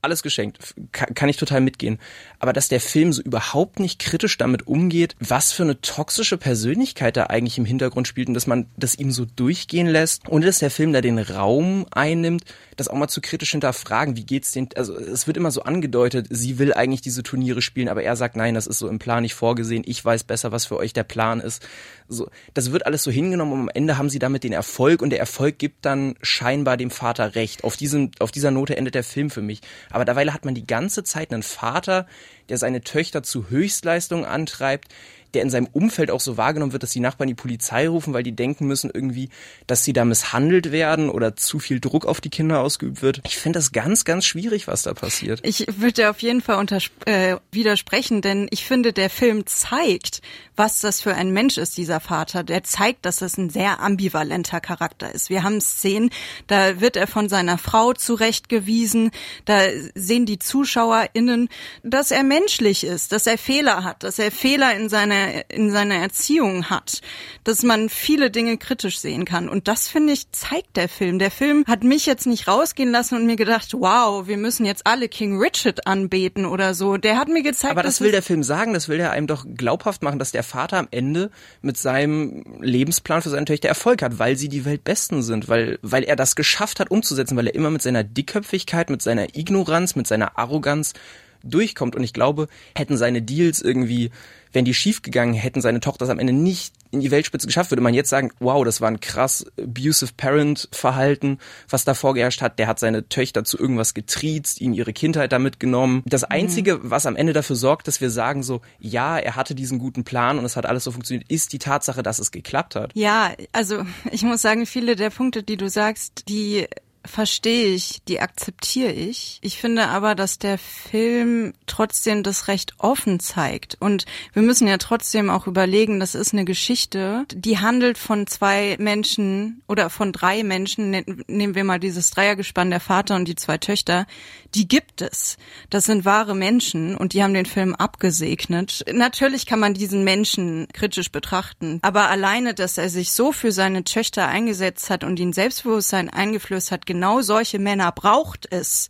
alles 0.03 0.23
geschenkt. 0.23 0.75
Kann, 0.93 1.29
ich 1.29 1.37
total 1.37 1.61
mitgehen. 1.61 1.99
Aber 2.39 2.53
dass 2.53 2.69
der 2.69 2.81
Film 2.81 3.12
so 3.12 3.23
überhaupt 3.23 3.81
nicht 3.81 3.99
kritisch 3.99 4.39
damit 4.39 4.67
umgeht, 4.67 5.17
was 5.19 5.53
für 5.53 5.65
eine 5.65 5.81
toxische 5.81 6.39
Persönlichkeit 6.39 7.17
da 7.17 7.25
eigentlich 7.25 7.59
im 7.59 7.65
Hintergrund 7.65 8.09
spielt 8.09 8.29
und 8.29 8.35
dass 8.35 8.47
man 8.47 8.67
das 8.77 8.95
ihm 8.95 9.11
so 9.11 9.25
durchgehen 9.25 9.87
lässt 9.87 10.29
und 10.29 10.45
dass 10.45 10.59
der 10.59 10.71
Film 10.71 10.93
da 10.93 11.00
den 11.00 11.19
Raum 11.19 11.87
einnimmt, 11.91 12.45
das 12.77 12.89
auch 12.89 12.97
mal 12.97 13.09
zu 13.09 13.21
kritisch 13.21 13.50
hinterfragen. 13.50 14.17
Wie 14.17 14.25
geht's 14.25 14.53
den, 14.53 14.69
also 14.77 14.97
es 14.97 15.27
wird 15.27 15.37
immer 15.37 15.50
so 15.50 15.62
angedeutet, 15.62 16.27
sie 16.31 16.59
will 16.59 16.73
eigentlich 16.73 17.00
diese 17.00 17.23
Turniere 17.23 17.61
spielen, 17.61 17.89
aber 17.89 18.03
er 18.03 18.17
sagt, 18.17 18.37
nein, 18.37 18.55
das 18.55 18.67
ist 18.67 18.79
so 18.79 18.89
im 18.89 18.99
Plan 18.99 19.23
nicht 19.23 19.35
vorgesehen. 19.35 19.83
Ich 19.87 20.05
weiß 20.05 20.25
besser, 20.25 20.53
was 20.53 20.67
für 20.67 20.77
euch 20.77 20.93
der 20.93 21.05
Plan 21.05 21.41
ist. 21.41 21.67
So, 22.09 22.31
das 22.55 22.73
wird 22.73 22.87
alles 22.87 23.03
so 23.03 23.11
hingenommen 23.11 23.53
und 23.53 23.61
am 23.61 23.69
Ende 23.69 23.99
haben 23.99 24.09
sie 24.09 24.19
damit 24.19 24.45
den 24.45 24.53
Erfolg 24.53 25.03
und 25.03 25.11
der 25.11 25.19
Erfolg 25.19 25.59
gibt 25.59 25.85
dann 25.85 26.15
scheinbar 26.23 26.77
dem 26.77 26.91
Vater 26.91 27.35
recht. 27.35 27.65
Auf 27.65 27.77
diesem, 27.77 28.12
auf 28.19 28.31
dieser 28.31 28.50
Note 28.50 28.77
endet 28.77 28.95
der 28.95 29.05
Film 29.05 29.29
für 29.31 29.43
mich. 29.43 29.61
Aber 29.90 30.05
derweil 30.05 30.32
hat 30.32 30.44
man 30.44 30.55
die 30.55 30.67
ganze 30.67 31.05
Zeit 31.05 31.32
einen 31.32 31.43
Vater, 31.43 32.06
der 32.49 32.58
seine 32.58 32.82
Töchter 32.82 33.23
zu 33.23 33.50
Höchstleistungen 33.50 34.25
antreibt, 34.25 34.88
der 35.34 35.42
in 35.42 35.50
seinem 35.50 35.69
Umfeld 35.72 36.10
auch 36.10 36.20
so 36.20 36.36
wahrgenommen 36.36 36.72
wird, 36.72 36.82
dass 36.82 36.90
die 36.90 37.00
Nachbarn 37.00 37.28
die 37.28 37.34
Polizei 37.34 37.88
rufen, 37.88 38.14
weil 38.14 38.22
die 38.22 38.34
denken 38.34 38.66
müssen 38.66 38.90
irgendwie, 38.92 39.28
dass 39.66 39.84
sie 39.84 39.92
da 39.92 40.04
misshandelt 40.04 40.72
werden 40.72 41.10
oder 41.10 41.36
zu 41.36 41.58
viel 41.58 41.80
Druck 41.80 42.06
auf 42.06 42.20
die 42.20 42.30
Kinder 42.30 42.60
ausgeübt 42.60 43.02
wird. 43.02 43.20
Ich 43.26 43.36
finde 43.36 43.58
das 43.58 43.72
ganz, 43.72 44.04
ganz 44.04 44.25
schwierig, 44.25 44.66
was 44.66 44.82
da 44.82 44.94
passiert. 44.94 45.40
Ich 45.42 45.66
würde 45.76 46.10
auf 46.10 46.20
jeden 46.20 46.40
Fall 46.40 46.66
äh, 47.04 47.36
widersprechen, 47.52 48.22
denn 48.22 48.48
ich 48.50 48.64
finde, 48.64 48.92
der 48.92 49.10
Film 49.10 49.46
zeigt, 49.46 50.22
was 50.56 50.80
das 50.80 51.00
für 51.00 51.14
ein 51.14 51.30
Mensch 51.30 51.58
ist, 51.58 51.76
dieser 51.76 52.00
Vater. 52.00 52.42
Der 52.42 52.64
zeigt, 52.64 53.04
dass 53.04 53.16
das 53.16 53.36
ein 53.36 53.50
sehr 53.50 53.80
ambivalenter 53.80 54.60
Charakter 54.60 55.14
ist. 55.14 55.30
Wir 55.30 55.42
haben 55.42 55.60
Szenen, 55.60 56.10
da 56.46 56.80
wird 56.80 56.96
er 56.96 57.06
von 57.06 57.28
seiner 57.28 57.58
Frau 57.58 57.92
zurechtgewiesen, 57.92 59.10
da 59.44 59.60
sehen 59.94 60.26
die 60.26 60.38
ZuschauerInnen, 60.38 61.48
dass 61.82 62.10
er 62.10 62.25
menschlich 62.25 62.84
ist, 62.84 63.12
dass 63.12 63.26
er 63.26 63.38
Fehler 63.38 63.84
hat, 63.84 64.02
dass 64.02 64.19
er 64.19 64.32
Fehler 64.32 64.75
in 64.75 64.88
seiner 64.88 65.18
seiner, 65.19 65.50
in 65.50 65.70
seiner 65.70 65.97
Erziehung 65.97 66.70
hat, 66.70 67.00
dass 67.44 67.62
man 67.62 67.88
viele 67.88 68.31
Dinge 68.31 68.59
kritisch 68.59 68.99
sehen 68.99 69.25
kann. 69.25 69.49
Und 69.49 69.69
das, 69.69 69.88
finde 69.88 70.12
ich, 70.12 70.31
zeigt 70.32 70.76
der 70.76 70.88
Film. 70.88 71.19
Der 71.19 71.31
Film 71.31 71.65
hat 71.67 71.85
mich 71.85 72.06
jetzt 72.06 72.26
nicht 72.26 72.49
rausgehen 72.49 72.91
lassen 72.91 73.17
und 73.17 73.26
mir 73.26 73.37
gedacht, 73.37 73.73
wow, 73.75 74.26
wir 74.26 74.37
müssen 74.37 74.67
jetzt 74.67 74.87
alle 74.87 75.09
King 75.09 75.41
Richard 75.41 75.87
anbeten 75.87 76.47
oder 76.47 76.75
so. 76.75 76.97
Der 76.97 77.19
hat 77.19 77.29
mir 77.29 77.43
gezeigt, 77.43 77.73
Aber 77.73 77.82
das 77.82 78.00
will 78.00 78.12
der 78.12 78.23
Film 78.23 78.43
sagen, 78.43 78.75
das 78.75 78.88
will 78.88 79.00
er 79.00 79.12
einem 79.12 79.26
doch 79.26 79.44
glaubhaft 79.47 80.03
machen, 80.03 80.19
dass 80.19 80.32
der 80.32 80.43
Vater 80.43 80.79
am 80.79 80.88
Ende 80.91 81.31
mit 81.62 81.76
seinem 81.76 82.44
Lebensplan 82.61 83.23
für 83.23 83.31
seine 83.31 83.47
Töchter 83.47 83.69
Erfolg 83.69 84.03
hat, 84.03 84.19
weil 84.19 84.37
sie 84.37 84.49
die 84.49 84.64
Weltbesten 84.64 85.23
sind, 85.23 85.49
weil, 85.49 85.79
weil 85.82 86.05
er 86.05 86.17
das 86.17 86.37
geschafft 86.37 86.81
hat 86.81 86.91
umzusetzen, 86.91 87.37
weil 87.37 87.47
er 87.47 87.55
immer 87.55 87.71
mit 87.71 87.82
seiner 87.82 88.05
Dickköpfigkeit, 88.05 88.91
mit 88.91 89.03
seiner 89.03 89.37
Ignoranz, 89.37 89.97
mit 89.97 90.06
seiner 90.06 90.38
Arroganz 90.38 90.94
durchkommt. 91.43 91.96
Und 91.96 92.05
ich 92.05 92.12
glaube, 92.12 92.49
hätten 92.75 92.96
seine 92.96 93.23
Deals 93.23 93.61
irgendwie, 93.61 94.11
wären 94.52 94.64
die 94.64 94.75
schiefgegangen, 94.75 95.35
hätten 95.35 95.61
seine 95.61 95.81
Tochter 95.81 96.05
es 96.05 96.11
am 96.11 96.19
Ende 96.19 96.32
nicht 96.32 96.75
in 96.90 97.00
die 97.00 97.11
Weltspitze 97.11 97.46
geschafft, 97.46 97.70
würde 97.70 97.82
man 97.82 97.93
jetzt 97.93 98.08
sagen, 98.08 98.31
wow, 98.40 98.64
das 98.64 98.81
war 98.81 98.88
ein 98.88 99.00
krass 99.00 99.44
abusive 99.61 100.12
Parent 100.17 100.69
Verhalten, 100.73 101.38
was 101.69 101.85
da 101.85 101.94
vorgeherrscht 101.94 102.40
hat. 102.40 102.58
Der 102.58 102.67
hat 102.67 102.79
seine 102.79 103.08
Töchter 103.08 103.44
zu 103.44 103.58
irgendwas 103.58 103.94
getriezt, 103.94 104.61
ihnen 104.61 104.75
ihre 104.75 104.93
Kindheit 104.93 105.32
damit 105.32 105.61
genommen. 105.61 106.02
Das 106.06 106.23
mhm. 106.23 106.29
einzige, 106.31 106.90
was 106.90 107.06
am 107.06 107.17
Ende 107.17 107.32
dafür 107.32 107.56
sorgt, 107.56 107.88
dass 107.88 108.00
wir 108.00 108.11
sagen 108.11 108.43
so, 108.43 108.62
ja, 108.79 109.19
er 109.19 109.37
hatte 109.37 109.55
diesen 109.55 109.79
guten 109.79 110.05
Plan 110.05 110.38
und 110.38 110.44
es 110.44 110.56
hat 110.56 110.67
alles 110.67 110.85
so 110.85 110.93
funktioniert, 110.93 111.31
ist 111.31 111.52
die 111.52 111.58
Tatsache, 111.58 112.02
dass 112.02 112.19
es 112.19 112.31
geklappt 112.31 112.75
hat. 112.75 112.93
Ja, 112.94 113.32
also 113.52 113.85
ich 114.11 114.23
muss 114.23 114.40
sagen, 114.40 114.64
viele 114.64 114.96
der 114.96 115.11
Punkte, 115.11 115.43
die 115.43 115.56
du 115.56 115.69
sagst, 115.69 116.25
die 116.29 116.67
verstehe 117.08 117.75
ich, 117.75 118.02
die 118.06 118.20
akzeptiere 118.20 118.93
ich. 118.93 119.38
Ich 119.43 119.58
finde 119.58 119.88
aber, 119.88 120.14
dass 120.14 120.38
der 120.38 120.58
Film 120.58 121.55
trotzdem 121.66 122.22
das 122.22 122.49
recht 122.49 122.75
offen 122.78 123.20
zeigt. 123.20 123.76
Und 123.81 124.05
wir 124.32 124.43
müssen 124.43 124.69
ja 124.69 124.78
trotzdem 124.78 125.31
auch 125.31 125.46
überlegen, 125.46 126.00
das 126.00 126.14
ist 126.14 126.32
eine 126.32 126.44
Geschichte, 126.44 127.25
die 127.32 127.58
handelt 127.58 127.99
von 127.99 128.26
zwei 128.26 128.76
Menschen 128.78 129.62
oder 129.66 129.90
von 129.90 130.12
drei 130.12 130.43
Menschen, 130.43 130.90
ne, 130.90 131.05
nehmen 131.26 131.55
wir 131.55 131.64
mal 131.64 131.81
dieses 131.81 132.10
Dreiergespann, 132.10 132.70
der 132.70 132.81
Vater 132.81 133.16
und 133.16 133.26
die 133.26 133.37
zwei 133.37 133.58
Töchter, 133.58 134.06
die 134.54 134.66
gibt 134.66 135.02
es. 135.02 135.37
Das 135.70 135.84
sind 135.84 136.04
wahre 136.04 136.34
Menschen 136.34 136.96
und 136.96 137.12
die 137.12 137.22
haben 137.22 137.34
den 137.34 137.46
Film 137.46 137.75
abgesegnet. 137.75 138.84
Natürlich 138.93 139.46
kann 139.46 139.61
man 139.61 139.75
diesen 139.75 140.04
Menschen 140.04 140.69
kritisch 140.72 141.11
betrachten, 141.11 141.78
aber 141.82 142.08
alleine, 142.08 142.54
dass 142.54 142.78
er 142.78 142.88
sich 142.88 143.12
so 143.12 143.32
für 143.32 143.52
seine 143.52 143.84
Töchter 143.84 144.26
eingesetzt 144.28 144.90
hat 144.90 145.04
und 145.04 145.19
ihnen 145.19 145.32
Selbstbewusstsein 145.32 146.08
eingeflößt 146.08 146.70
hat, 146.70 146.87
genau 146.99 147.21
solche 147.21 147.61
Männer 147.61 147.93
braucht 147.93 148.49
es 148.50 148.89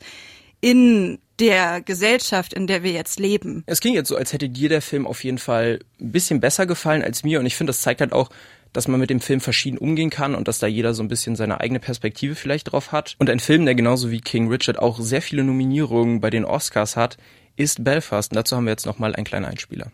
in 0.63 1.19
der 1.39 1.83
Gesellschaft, 1.83 2.55
in 2.55 2.67
der 2.67 2.83
wir 2.83 2.93
jetzt 2.93 3.21
leben. 3.21 3.65
Es 3.67 3.81
klingt 3.81 3.97
jetzt 3.97 4.09
so, 4.09 4.17
als 4.17 4.33
hätte 4.33 4.49
dir 4.49 4.71
der 4.71 4.81
Film 4.81 5.07
auf 5.07 5.23
jeden 5.25 5.37
Fall 5.37 5.81
ein 6.01 6.11
bisschen 6.11 6.41
besser 6.41 6.65
gefallen 6.65 7.03
als 7.03 7.23
mir 7.23 7.39
und 7.39 7.45
ich 7.45 7.55
finde, 7.55 7.71
das 7.71 7.83
zeigt 7.83 8.01
halt 8.01 8.15
auch, 8.15 8.31
dass 8.73 8.89
man 8.89 8.99
mit 8.99 9.11
dem 9.11 9.21
Film 9.21 9.41
verschieden 9.41 9.77
umgehen 9.77 10.09
kann 10.09 10.35
und 10.35 10.49
dass 10.49 10.59
da 10.59 10.67
jeder 10.67 10.95
so 10.95 11.03
ein 11.03 11.09
bisschen 11.09 11.37
seine 11.37 11.61
eigene 11.61 11.81
Perspektive 11.81 12.35
vielleicht 12.35 12.73
drauf 12.73 12.93
hat. 12.93 13.15
Und 13.19 13.29
ein 13.29 13.41
Film, 13.41 13.67
der 13.67 13.75
genauso 13.75 14.11
wie 14.11 14.23
King 14.23 14.49
Richard 14.49 14.79
auch 14.79 14.99
sehr 15.01 15.21
viele 15.21 15.45
Nominierungen 15.45 16.23
bei 16.23 16.31
den 16.31 16.47
Oscars 16.47 16.97
hat, 16.97 17.19
ist 17.57 17.85
Belfast. 17.85 18.33
Und 18.33 18.37
dazu 18.37 18.57
haben 18.57 18.65
wir 18.65 18.71
jetzt 18.71 18.87
nochmal 18.87 19.15
einen 19.15 19.25
kleinen 19.25 19.45
Einspieler. 19.45 19.91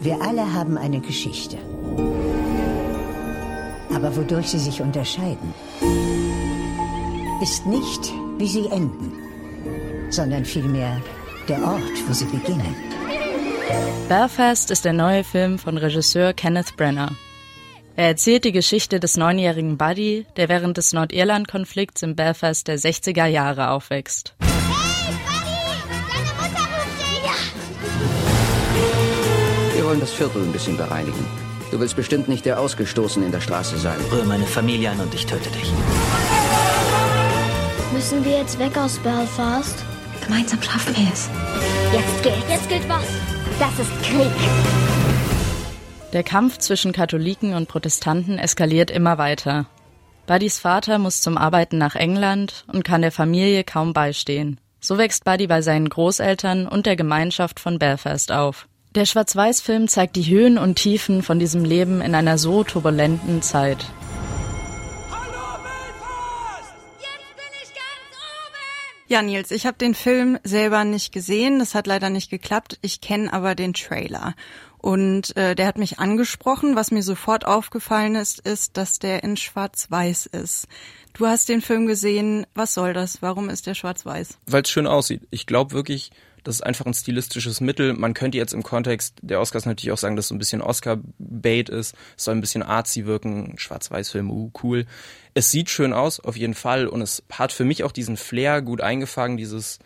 Wir 0.00 0.20
alle 0.20 0.52
haben 0.52 0.76
eine 0.76 1.00
Geschichte. 1.00 1.56
Aber 3.94 4.16
wodurch 4.16 4.48
sie 4.48 4.58
sich 4.58 4.80
unterscheiden, 4.80 5.54
ist 7.42 7.66
nicht, 7.66 8.12
wie 8.38 8.48
sie 8.48 8.66
enden, 8.66 9.12
sondern 10.10 10.44
vielmehr 10.44 11.00
der 11.48 11.62
Ort, 11.62 12.08
wo 12.08 12.12
sie 12.12 12.24
beginnen. 12.24 12.74
Belfast 14.08 14.70
ist 14.70 14.84
der 14.84 14.92
neue 14.92 15.24
Film 15.24 15.58
von 15.58 15.78
Regisseur 15.78 16.32
Kenneth 16.32 16.76
Brenner. 16.76 17.12
Er 17.96 18.08
erzählt 18.08 18.44
die 18.44 18.52
Geschichte 18.52 18.98
des 18.98 19.16
neunjährigen 19.16 19.78
Buddy, 19.78 20.26
der 20.36 20.48
während 20.48 20.76
des 20.76 20.92
Nordirland-Konflikts 20.92 22.02
in 22.02 22.16
Belfast 22.16 22.66
der 22.66 22.78
60er 22.78 23.26
Jahre 23.26 23.70
aufwächst. 23.70 24.34
Hey, 24.40 25.14
Buddy! 25.24 25.54
Deine 26.10 26.32
Mutter 26.40 26.64
ruft 26.74 26.98
dich! 27.00 27.22
Ja! 29.70 29.76
Wir 29.76 29.84
wollen 29.84 30.00
das 30.00 30.12
Viertel 30.12 30.42
ein 30.42 30.52
bisschen 30.52 30.76
bereinigen. 30.76 31.43
Du 31.74 31.80
willst 31.80 31.96
bestimmt 31.96 32.28
nicht 32.28 32.46
der 32.46 32.60
Ausgestoßen 32.60 33.20
in 33.24 33.32
der 33.32 33.40
Straße 33.40 33.76
sein. 33.78 33.96
Rühre 34.12 34.24
meine 34.26 34.46
Familie 34.46 34.90
an 34.90 35.00
und 35.00 35.12
ich 35.12 35.26
töte 35.26 35.50
dich. 35.50 35.72
Müssen 37.92 38.24
wir 38.24 38.38
jetzt 38.38 38.60
weg 38.60 38.78
aus 38.78 39.00
Belfast? 39.00 39.84
Gemeinsam 40.24 40.62
schaffen 40.62 40.96
wir 40.96 41.12
es. 41.12 41.28
Jetzt 41.92 42.22
gilt. 42.22 42.48
Jetzt 42.48 42.68
gilt 42.68 42.88
was? 42.88 43.04
Das 43.58 43.76
ist 43.80 43.90
Krieg. 44.04 44.30
Der 46.12 46.22
Kampf 46.22 46.58
zwischen 46.58 46.92
Katholiken 46.92 47.54
und 47.54 47.66
Protestanten 47.66 48.38
eskaliert 48.38 48.92
immer 48.92 49.18
weiter. 49.18 49.66
Buddys 50.28 50.60
Vater 50.60 50.98
muss 50.98 51.22
zum 51.22 51.36
Arbeiten 51.36 51.76
nach 51.76 51.96
England 51.96 52.66
und 52.72 52.84
kann 52.84 53.02
der 53.02 53.10
Familie 53.10 53.64
kaum 53.64 53.92
beistehen. 53.92 54.60
So 54.78 54.96
wächst 54.96 55.24
Buddy 55.24 55.48
bei 55.48 55.60
seinen 55.60 55.88
Großeltern 55.88 56.68
und 56.68 56.86
der 56.86 56.94
Gemeinschaft 56.94 57.58
von 57.58 57.80
Belfast 57.80 58.30
auf. 58.30 58.68
Der 58.94 59.06
Schwarz-Weiß-Film 59.06 59.88
zeigt 59.88 60.14
die 60.14 60.30
Höhen 60.30 60.56
und 60.56 60.76
Tiefen 60.76 61.24
von 61.24 61.40
diesem 61.40 61.64
Leben 61.64 62.00
in 62.00 62.14
einer 62.14 62.38
so 62.38 62.62
turbulenten 62.62 63.42
Zeit. 63.42 63.84
Ja, 69.08 69.20
Nils, 69.20 69.50
ich 69.50 69.66
habe 69.66 69.76
den 69.78 69.94
Film 69.94 70.38
selber 70.44 70.84
nicht 70.84 71.12
gesehen. 71.12 71.58
Das 71.58 71.74
hat 71.74 71.88
leider 71.88 72.08
nicht 72.08 72.30
geklappt. 72.30 72.78
Ich 72.82 73.00
kenne 73.00 73.32
aber 73.32 73.56
den 73.56 73.74
Trailer. 73.74 74.34
Und 74.78 75.36
äh, 75.36 75.56
der 75.56 75.66
hat 75.66 75.76
mich 75.76 75.98
angesprochen. 75.98 76.76
Was 76.76 76.92
mir 76.92 77.02
sofort 77.02 77.46
aufgefallen 77.46 78.14
ist, 78.14 78.46
ist, 78.46 78.76
dass 78.76 79.00
der 79.00 79.24
in 79.24 79.36
Schwarz-Weiß 79.36 80.26
ist. 80.26 80.68
Du 81.14 81.26
hast 81.26 81.48
den 81.48 81.62
Film 81.62 81.86
gesehen. 81.86 82.46
Was 82.54 82.74
soll 82.74 82.92
das? 82.92 83.22
Warum 83.22 83.50
ist 83.50 83.66
der 83.66 83.74
Schwarz-Weiß? 83.74 84.38
Weil 84.46 84.62
es 84.62 84.70
schön 84.70 84.86
aussieht. 84.86 85.22
Ich 85.30 85.46
glaube 85.46 85.72
wirklich, 85.72 86.12
das 86.44 86.56
ist 86.56 86.60
einfach 86.62 86.86
ein 86.86 86.94
stilistisches 86.94 87.60
Mittel. 87.60 87.94
Man 87.94 88.14
könnte 88.14 88.38
jetzt 88.38 88.52
im 88.52 88.62
Kontext 88.62 89.16
der 89.22 89.40
Oscars 89.40 89.66
natürlich 89.66 89.92
auch 89.92 89.98
sagen, 89.98 90.14
dass 90.14 90.28
so 90.28 90.34
ein 90.34 90.38
bisschen 90.38 90.62
Oscar-Bait 90.62 91.68
ist. 91.68 91.94
Es 92.16 92.24
soll 92.24 92.34
ein 92.34 92.40
bisschen 92.40 92.62
artsy 92.62 93.06
wirken. 93.06 93.54
Schwarz-Weiß-Film, 93.56 94.30
uh, 94.30 94.50
cool. 94.62 94.86
Es 95.32 95.50
sieht 95.50 95.70
schön 95.70 95.92
aus, 95.92 96.20
auf 96.20 96.36
jeden 96.36 96.54
Fall. 96.54 96.86
Und 96.86 97.02
es 97.02 97.22
hat 97.32 97.52
für 97.52 97.64
mich 97.64 97.82
auch 97.82 97.92
diesen 97.92 98.16
Flair 98.16 98.62
gut 98.62 98.80
eingefangen, 98.80 99.36
dieses 99.36 99.80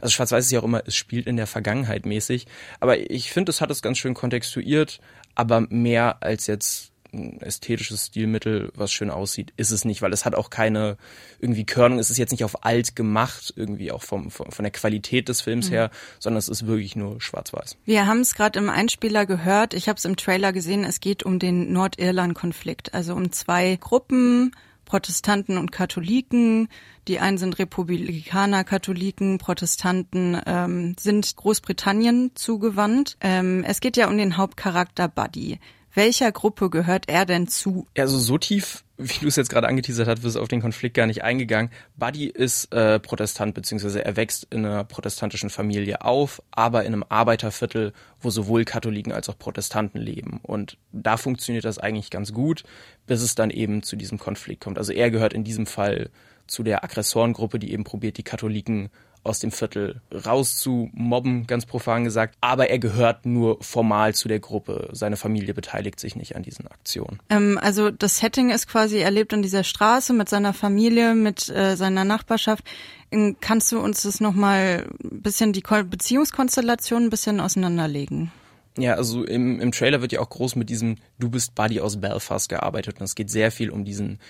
also 0.00 0.12
Schwarz-Weiß 0.12 0.44
ist 0.44 0.52
ja 0.52 0.60
auch 0.60 0.64
immer, 0.64 0.82
es 0.86 0.94
spielt 0.94 1.26
in 1.26 1.36
der 1.36 1.46
Vergangenheit 1.46 2.06
mäßig. 2.06 2.46
Aber 2.80 2.98
ich 3.10 3.32
finde, 3.32 3.50
es 3.50 3.60
hat 3.60 3.70
es 3.70 3.82
ganz 3.82 3.98
schön 3.98 4.14
kontextuiert, 4.14 5.00
aber 5.34 5.60
mehr 5.60 6.22
als 6.22 6.46
jetzt 6.46 6.92
ein 7.18 7.40
ästhetisches 7.40 8.06
Stilmittel, 8.06 8.70
was 8.74 8.92
schön 8.92 9.10
aussieht, 9.10 9.52
ist 9.56 9.70
es 9.70 9.84
nicht, 9.84 10.02
weil 10.02 10.12
es 10.12 10.24
hat 10.24 10.34
auch 10.34 10.50
keine 10.50 10.96
irgendwie 11.40 11.64
Körnung, 11.64 11.98
es 11.98 12.10
ist 12.10 12.18
jetzt 12.18 12.30
nicht 12.30 12.44
auf 12.44 12.64
alt 12.64 12.96
gemacht, 12.96 13.52
irgendwie 13.56 13.92
auch 13.92 14.02
vom, 14.02 14.30
vom 14.30 14.50
von 14.50 14.62
der 14.62 14.72
Qualität 14.72 15.28
des 15.28 15.40
Films 15.40 15.68
mhm. 15.68 15.74
her, 15.74 15.90
sondern 16.18 16.38
es 16.38 16.48
ist 16.48 16.66
wirklich 16.66 16.96
nur 16.96 17.20
schwarz-weiß. 17.20 17.76
Wir 17.84 18.06
haben 18.06 18.20
es 18.20 18.34
gerade 18.34 18.58
im 18.58 18.70
Einspieler 18.70 19.26
gehört, 19.26 19.74
ich 19.74 19.88
habe 19.88 19.98
es 19.98 20.04
im 20.04 20.16
Trailer 20.16 20.52
gesehen, 20.52 20.84
es 20.84 21.00
geht 21.00 21.22
um 21.22 21.38
den 21.38 21.72
Nordirland-Konflikt, 21.72 22.94
also 22.94 23.14
um 23.14 23.32
zwei 23.32 23.76
Gruppen, 23.76 24.52
Protestanten 24.88 25.58
und 25.58 25.70
Katholiken. 25.70 26.68
Die 27.08 27.20
einen 27.20 27.36
sind 27.36 27.58
Republikaner, 27.58 28.64
Katholiken, 28.64 29.36
Protestanten 29.36 30.40
ähm, 30.46 30.96
sind 30.98 31.36
Großbritannien 31.36 32.32
zugewandt. 32.34 33.18
Ähm, 33.20 33.64
es 33.64 33.80
geht 33.80 33.98
ja 33.98 34.08
um 34.08 34.16
den 34.16 34.38
Hauptcharakter 34.38 35.08
Buddy. 35.08 35.58
Welcher 35.94 36.32
Gruppe 36.32 36.70
gehört 36.70 37.08
er 37.08 37.24
denn 37.26 37.48
zu? 37.48 37.86
Also 37.96 38.18
so 38.18 38.38
tief, 38.38 38.84
wie 38.98 39.20
du 39.20 39.26
es 39.26 39.36
jetzt 39.36 39.48
gerade 39.48 39.68
angeteasert 39.68 40.08
hast, 40.08 40.22
du 40.22 40.40
auf 40.40 40.48
den 40.48 40.60
Konflikt 40.60 40.94
gar 40.94 41.06
nicht 41.06 41.22
eingegangen. 41.22 41.70
Buddy 41.96 42.26
ist 42.26 42.72
äh, 42.72 43.00
Protestant, 43.00 43.54
beziehungsweise 43.54 44.04
er 44.04 44.16
wächst 44.16 44.46
in 44.50 44.66
einer 44.66 44.84
protestantischen 44.84 45.50
Familie 45.50 46.02
auf, 46.02 46.42
aber 46.50 46.82
in 46.84 46.92
einem 46.92 47.04
Arbeiterviertel, 47.08 47.92
wo 48.20 48.30
sowohl 48.30 48.64
Katholiken 48.64 49.12
als 49.12 49.28
auch 49.28 49.38
Protestanten 49.38 49.98
leben. 50.00 50.40
Und 50.42 50.76
da 50.92 51.16
funktioniert 51.16 51.64
das 51.64 51.78
eigentlich 51.78 52.10
ganz 52.10 52.32
gut, 52.32 52.64
bis 53.06 53.22
es 53.22 53.34
dann 53.34 53.50
eben 53.50 53.82
zu 53.82 53.96
diesem 53.96 54.18
Konflikt 54.18 54.62
kommt. 54.62 54.78
Also 54.78 54.92
er 54.92 55.10
gehört 55.10 55.32
in 55.32 55.44
diesem 55.44 55.66
Fall 55.66 56.10
zu 56.46 56.62
der 56.62 56.82
Aggressorengruppe, 56.82 57.58
die 57.58 57.72
eben 57.72 57.84
probiert, 57.84 58.18
die 58.18 58.22
Katholiken 58.22 58.90
aus 59.24 59.40
dem 59.40 59.50
Viertel 59.50 60.00
rauszumobben, 60.12 61.46
ganz 61.46 61.66
profan 61.66 62.04
gesagt. 62.04 62.36
Aber 62.40 62.70
er 62.70 62.78
gehört 62.78 63.26
nur 63.26 63.62
formal 63.62 64.14
zu 64.14 64.28
der 64.28 64.40
Gruppe. 64.40 64.88
Seine 64.92 65.16
Familie 65.16 65.54
beteiligt 65.54 66.00
sich 66.00 66.16
nicht 66.16 66.36
an 66.36 66.42
diesen 66.42 66.66
Aktionen. 66.66 67.18
Ähm, 67.30 67.58
also 67.60 67.90
das 67.90 68.18
Setting 68.18 68.50
ist 68.50 68.68
quasi, 68.68 68.98
er 68.98 69.10
lebt 69.10 69.32
in 69.32 69.42
dieser 69.42 69.64
Straße 69.64 70.12
mit 70.12 70.28
seiner 70.28 70.54
Familie, 70.54 71.14
mit 71.14 71.48
äh, 71.48 71.76
seiner 71.76 72.04
Nachbarschaft. 72.04 72.64
Ähm, 73.10 73.36
kannst 73.40 73.72
du 73.72 73.78
uns 73.78 74.02
das 74.02 74.20
nochmal 74.20 74.86
ein 75.02 75.22
bisschen, 75.22 75.52
die 75.52 75.62
Beziehungskonstellation 75.62 77.04
ein 77.04 77.10
bisschen 77.10 77.40
auseinanderlegen? 77.40 78.32
Ja, 78.78 78.94
also 78.94 79.24
im, 79.24 79.60
im 79.60 79.72
Trailer 79.72 80.00
wird 80.00 80.12
ja 80.12 80.20
auch 80.20 80.30
groß 80.30 80.54
mit 80.54 80.70
diesem 80.70 80.96
Du 81.18 81.28
bist 81.28 81.54
Buddy 81.56 81.80
aus 81.80 82.00
Belfast 82.00 82.48
gearbeitet 82.48 83.00
und 83.00 83.04
es 83.04 83.16
geht 83.16 83.28
sehr 83.28 83.50
viel 83.50 83.70
um 83.70 83.84
diesen 83.84 84.20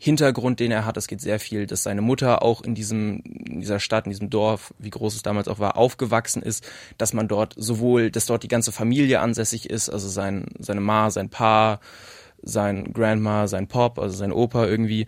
Hintergrund, 0.00 0.60
den 0.60 0.70
er 0.70 0.84
hat. 0.84 0.96
Es 0.96 1.08
geht 1.08 1.20
sehr 1.20 1.40
viel, 1.40 1.66
dass 1.66 1.82
seine 1.82 2.02
Mutter 2.02 2.42
auch 2.42 2.62
in 2.62 2.76
diesem, 2.76 3.20
in 3.24 3.60
dieser 3.60 3.80
Stadt, 3.80 4.06
in 4.06 4.10
diesem 4.10 4.30
Dorf, 4.30 4.72
wie 4.78 4.90
groß 4.90 5.16
es 5.16 5.22
damals 5.22 5.48
auch 5.48 5.58
war, 5.58 5.76
aufgewachsen 5.76 6.40
ist, 6.40 6.64
dass 6.98 7.12
man 7.12 7.26
dort 7.26 7.54
sowohl, 7.56 8.12
dass 8.12 8.26
dort 8.26 8.44
die 8.44 8.48
ganze 8.48 8.70
Familie 8.70 9.18
ansässig 9.20 9.68
ist, 9.68 9.90
also 9.90 10.08
sein, 10.08 10.46
seine 10.60 10.80
Ma, 10.80 11.10
sein 11.10 11.30
Pa, 11.30 11.80
sein 12.42 12.92
Grandma, 12.92 13.48
sein 13.48 13.66
Pop, 13.66 13.98
also 13.98 14.16
sein 14.16 14.32
Opa 14.32 14.66
irgendwie. 14.66 15.06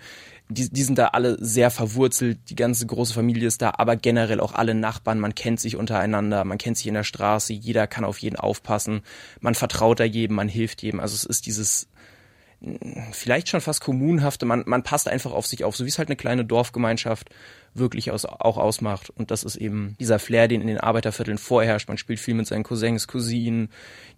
Die, 0.48 0.68
die 0.68 0.82
sind 0.82 0.98
da 0.98 1.08
alle 1.08 1.36
sehr 1.40 1.70
verwurzelt, 1.70 2.38
die 2.50 2.56
ganze 2.56 2.84
große 2.84 3.14
Familie 3.14 3.46
ist 3.46 3.62
da, 3.62 3.74
aber 3.76 3.94
generell 3.94 4.40
auch 4.40 4.54
alle 4.54 4.74
Nachbarn, 4.74 5.20
man 5.20 5.36
kennt 5.36 5.60
sich 5.60 5.76
untereinander, 5.76 6.44
man 6.44 6.58
kennt 6.58 6.76
sich 6.76 6.88
in 6.88 6.94
der 6.94 7.04
Straße, 7.04 7.52
jeder 7.52 7.86
kann 7.86 8.04
auf 8.04 8.18
jeden 8.18 8.34
aufpassen, 8.34 9.02
man 9.38 9.54
vertraut 9.54 10.00
da 10.00 10.04
jedem, 10.04 10.34
man 10.34 10.48
hilft 10.48 10.82
jedem. 10.82 10.98
Also 10.98 11.14
es 11.14 11.22
ist 11.22 11.46
dieses 11.46 11.86
vielleicht 13.12 13.48
schon 13.48 13.62
fast 13.62 13.80
kommunhafte, 13.80 14.44
man, 14.44 14.64
man 14.66 14.82
passt 14.82 15.08
einfach 15.08 15.32
auf 15.32 15.46
sich 15.46 15.64
auf, 15.64 15.76
so 15.76 15.84
wie 15.84 15.88
es 15.88 15.98
halt 15.98 16.08
eine 16.08 16.16
kleine 16.16 16.44
Dorfgemeinschaft 16.44 17.30
wirklich 17.72 18.10
aus, 18.10 18.26
auch 18.26 18.58
ausmacht. 18.58 19.08
Und 19.08 19.30
das 19.30 19.44
ist 19.44 19.56
eben 19.56 19.96
dieser 19.98 20.18
Flair, 20.18 20.46
den 20.46 20.60
in 20.60 20.66
den 20.66 20.78
Arbeitervierteln 20.78 21.38
vorherrscht. 21.38 21.88
Man 21.88 21.96
spielt 21.96 22.20
viel 22.20 22.34
mit 22.34 22.46
seinen 22.46 22.64
Cousins, 22.64 23.06
Cousinen, 23.06 23.70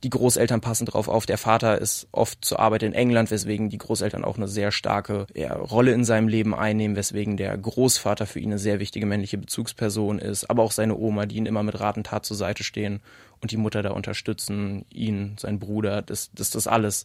die 0.02 0.10
Großeltern 0.10 0.60
passen 0.60 0.86
drauf 0.86 1.06
auf. 1.06 1.26
Der 1.26 1.38
Vater 1.38 1.78
ist 1.78 2.08
oft 2.10 2.44
zur 2.44 2.58
Arbeit 2.58 2.82
in 2.82 2.94
England, 2.94 3.30
weswegen 3.30 3.68
die 3.68 3.78
Großeltern 3.78 4.24
auch 4.24 4.36
eine 4.36 4.48
sehr 4.48 4.72
starke 4.72 5.26
ja, 5.34 5.54
Rolle 5.54 5.92
in 5.92 6.04
seinem 6.04 6.26
Leben 6.26 6.54
einnehmen, 6.54 6.96
weswegen 6.96 7.36
der 7.36 7.56
Großvater 7.56 8.26
für 8.26 8.40
ihn 8.40 8.50
eine 8.50 8.58
sehr 8.58 8.80
wichtige 8.80 9.06
männliche 9.06 9.38
Bezugsperson 9.38 10.18
ist, 10.18 10.50
aber 10.50 10.62
auch 10.62 10.72
seine 10.72 10.96
Oma, 10.96 11.26
die 11.26 11.36
ihn 11.36 11.46
immer 11.46 11.62
mit 11.62 11.78
Rat 11.78 11.96
und 11.96 12.06
Tat 12.06 12.24
zur 12.24 12.36
Seite 12.36 12.64
stehen 12.64 13.00
und 13.40 13.52
die 13.52 13.56
Mutter 13.56 13.82
da 13.82 13.90
unterstützen, 13.90 14.84
ihn, 14.90 15.36
sein 15.38 15.60
Bruder, 15.60 16.02
das, 16.02 16.30
das, 16.32 16.50
das 16.50 16.66
alles 16.66 17.04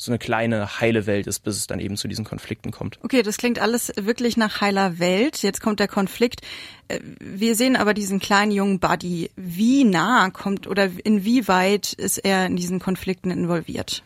so 0.00 0.10
eine 0.10 0.18
kleine 0.18 0.80
heile 0.80 1.04
Welt 1.04 1.26
ist, 1.26 1.40
bis 1.40 1.56
es 1.56 1.66
dann 1.66 1.78
eben 1.78 1.98
zu 1.98 2.08
diesen 2.08 2.24
Konflikten 2.24 2.70
kommt. 2.70 2.98
Okay, 3.02 3.22
das 3.22 3.36
klingt 3.36 3.58
alles 3.58 3.92
wirklich 4.00 4.38
nach 4.38 4.62
heiler 4.62 4.98
Welt. 4.98 5.42
Jetzt 5.42 5.60
kommt 5.60 5.78
der 5.78 5.88
Konflikt. 5.88 6.40
Äh, 6.88 7.00
wir 7.20 7.54
sehen 7.54 7.76
aber 7.76 7.92
diesen 7.92 8.18
kleinen 8.18 8.50
jungen 8.50 8.80
Buddy. 8.80 9.30
Wie 9.36 9.84
nah 9.84 10.30
kommt 10.30 10.66
oder 10.66 10.88
inwieweit 11.04 11.92
ist 11.92 12.16
er 12.16 12.46
in 12.46 12.56
diesen 12.56 12.78
Konflikten 12.78 13.30
involviert? 13.30 14.02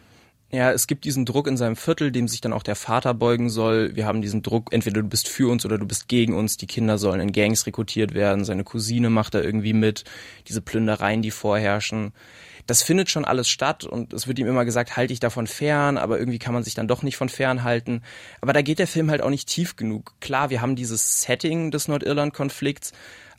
Ja, 0.50 0.72
es 0.72 0.88
gibt 0.88 1.04
diesen 1.04 1.26
Druck 1.26 1.46
in 1.46 1.56
seinem 1.56 1.76
Viertel, 1.76 2.10
dem 2.10 2.26
sich 2.26 2.40
dann 2.40 2.52
auch 2.52 2.64
der 2.64 2.76
Vater 2.76 3.14
beugen 3.14 3.48
soll. 3.48 3.94
Wir 3.94 4.06
haben 4.06 4.20
diesen 4.20 4.42
Druck, 4.42 4.72
entweder 4.72 5.00
du 5.00 5.08
bist 5.08 5.28
für 5.28 5.48
uns 5.48 5.64
oder 5.64 5.78
du 5.78 5.86
bist 5.86 6.08
gegen 6.08 6.34
uns. 6.34 6.56
Die 6.56 6.66
Kinder 6.66 6.98
sollen 6.98 7.20
in 7.20 7.32
Gangs 7.32 7.66
rekrutiert 7.66 8.14
werden. 8.14 8.44
Seine 8.44 8.64
Cousine 8.64 9.10
macht 9.10 9.34
da 9.34 9.40
irgendwie 9.40 9.72
mit. 9.74 10.04
Diese 10.48 10.60
Plündereien, 10.60 11.22
die 11.22 11.30
vorherrschen 11.30 12.12
das 12.66 12.82
findet 12.82 13.10
schon 13.10 13.24
alles 13.24 13.48
statt 13.48 13.84
und 13.84 14.12
es 14.12 14.26
wird 14.26 14.38
ihm 14.38 14.46
immer 14.46 14.64
gesagt, 14.64 14.96
halte 14.96 15.12
dich 15.12 15.20
davon 15.20 15.46
fern, 15.46 15.98
aber 15.98 16.18
irgendwie 16.18 16.38
kann 16.38 16.54
man 16.54 16.62
sich 16.62 16.74
dann 16.74 16.88
doch 16.88 17.02
nicht 17.02 17.16
von 17.16 17.28
fern 17.28 17.62
halten. 17.62 18.02
Aber 18.40 18.52
da 18.52 18.62
geht 18.62 18.78
der 18.78 18.86
Film 18.86 19.10
halt 19.10 19.22
auch 19.22 19.30
nicht 19.30 19.48
tief 19.48 19.76
genug. 19.76 20.14
Klar, 20.20 20.50
wir 20.50 20.60
haben 20.60 20.76
dieses 20.76 21.22
Setting 21.22 21.70
des 21.70 21.88
Nordirland-Konflikts, 21.88 22.92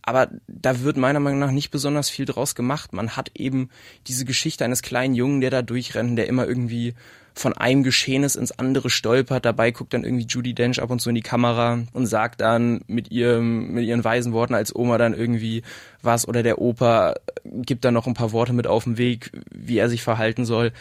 aber 0.06 0.30
da 0.48 0.82
wird 0.82 0.98
meiner 0.98 1.20
Meinung 1.20 1.40
nach 1.40 1.52
nicht 1.52 1.72
besonders 1.72 2.10
viel 2.10 2.26
draus 2.26 2.54
gemacht. 2.54 2.94
Man 2.94 3.18
hat 3.18 3.32
eben 3.34 3.70
diese 4.08 4.24
Geschichte 4.24 4.64
eines 4.64 4.84
kleinen 4.84 5.16
Jungen, 5.16 5.42
der 5.42 5.50
da 5.50 5.62
durchrennt, 5.64 6.18
der 6.18 6.28
immer 6.28 6.48
irgendwie 6.48 6.94
von 7.34 7.54
einem 7.54 7.84
Geschehnis 7.84 8.36
ins 8.36 8.58
andere 8.58 8.90
stolpert. 8.90 9.46
Dabei 9.46 9.72
guckt 9.72 9.94
dann 9.94 10.06
irgendwie 10.06 10.26
Judy 10.26 10.54
Dench 10.54 10.82
ab 10.82 10.92
und 10.92 11.00
zu 11.00 11.10
in 11.10 11.16
die 11.16 11.22
Kamera 11.22 11.80
und 11.92 12.06
sagt 12.06 12.42
dann 12.42 12.82
mit 12.88 13.12
ihrem, 13.12 13.74
mit 13.74 13.86
ihren 13.86 14.04
weisen 14.04 14.32
Worten 14.32 14.54
als 14.54 14.74
Oma 14.74 14.98
dann 14.98 15.14
irgendwie 15.14 15.64
was 16.02 16.28
oder 16.28 16.44
der 16.44 16.62
Opa 16.62 17.16
gibt 17.44 17.84
dann 17.84 17.96
noch 17.96 18.08
ein 18.08 18.14
paar 18.14 18.32
Worte 18.32 18.54
mit 18.54 18.68
auf 18.68 18.86
den 18.86 18.98
Weg, 18.98 19.32
wie 19.52 19.80
er 19.80 19.90
sich 19.90 20.04
verhalten 20.04 20.46
soll. 20.46 20.72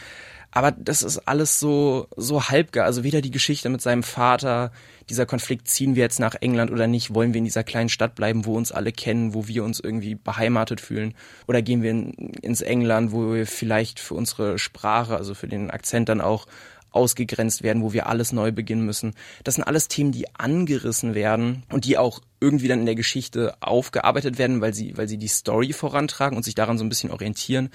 Aber 0.55 0.71
das 0.71 1.03
ist 1.03 1.27
alles 1.27 1.59
so, 1.59 2.07
so 2.15 2.43
halbgar. 2.47 2.85
Also 2.85 3.03
weder 3.03 3.19
die 3.19 3.29
Geschichte 3.29 3.67
mit 3.67 3.81
seinem 3.81 4.03
Vater, 4.03 4.71
dieser 5.09 5.25
Konflikt, 5.25 5.67
ziehen 5.67 5.95
wir 5.95 6.03
jetzt 6.03 6.21
nach 6.21 6.33
England 6.35 6.71
oder 6.71 6.87
nicht, 6.87 7.13
wollen 7.13 7.33
wir 7.33 7.39
in 7.39 7.43
dieser 7.43 7.65
kleinen 7.65 7.89
Stadt 7.89 8.15
bleiben, 8.15 8.45
wo 8.45 8.55
uns 8.55 8.71
alle 8.71 8.93
kennen, 8.93 9.33
wo 9.33 9.49
wir 9.49 9.65
uns 9.65 9.81
irgendwie 9.81 10.15
beheimatet 10.15 10.79
fühlen, 10.79 11.13
oder 11.45 11.61
gehen 11.61 11.83
wir 11.83 11.91
in, 11.91 12.13
ins 12.41 12.61
England, 12.61 13.11
wo 13.11 13.33
wir 13.33 13.45
vielleicht 13.45 13.99
für 13.99 14.13
unsere 14.13 14.57
Sprache, 14.57 15.17
also 15.17 15.33
für 15.33 15.49
den 15.49 15.71
Akzent 15.71 16.07
dann 16.07 16.21
auch 16.21 16.47
ausgegrenzt 16.91 17.61
werden, 17.61 17.83
wo 17.83 17.91
wir 17.91 18.07
alles 18.07 18.31
neu 18.31 18.53
beginnen 18.53 18.85
müssen. 18.85 19.13
Das 19.43 19.55
sind 19.55 19.65
alles 19.65 19.89
Themen, 19.89 20.13
die 20.13 20.33
angerissen 20.35 21.15
werden 21.15 21.63
und 21.69 21.83
die 21.83 21.97
auch 21.97 22.21
irgendwie 22.39 22.69
dann 22.69 22.79
in 22.79 22.85
der 22.85 22.95
Geschichte 22.95 23.55
aufgearbeitet 23.59 24.37
werden, 24.37 24.61
weil 24.61 24.73
sie, 24.73 24.97
weil 24.97 25.09
sie 25.09 25.17
die 25.17 25.27
Story 25.27 25.73
vorantragen 25.73 26.37
und 26.37 26.43
sich 26.43 26.55
daran 26.55 26.77
so 26.77 26.85
ein 26.85 26.89
bisschen 26.89 27.11
orientieren. 27.11 27.71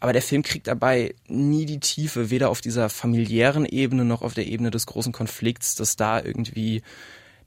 Aber 0.00 0.12
der 0.12 0.22
Film 0.22 0.42
kriegt 0.42 0.66
dabei 0.66 1.14
nie 1.28 1.66
die 1.66 1.80
Tiefe, 1.80 2.30
weder 2.30 2.48
auf 2.48 2.60
dieser 2.60 2.88
familiären 2.88 3.66
Ebene 3.66 4.04
noch 4.04 4.22
auf 4.22 4.34
der 4.34 4.46
Ebene 4.46 4.70
des 4.70 4.86
großen 4.86 5.12
Konflikts, 5.12 5.74
dass 5.74 5.96
da 5.96 6.22
irgendwie 6.22 6.82